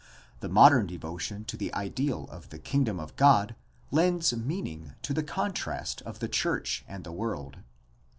The 0.39 0.49
modern 0.49 0.87
devotion 0.87 1.45
to 1.45 1.55
the 1.55 1.71
ideal 1.75 2.27
of 2.31 2.49
the 2.49 2.57
Kingdom 2.57 2.99
of 2.99 3.15
God 3.17 3.53
lends 3.91 4.35
meaning 4.35 4.95
to 5.03 5.13
the 5.13 5.21
contrast 5.21 6.01
of 6.07 6.17
the 6.17 6.27
church 6.27 6.83
and 6.87 7.03
the 7.03 7.11
world. 7.11 7.57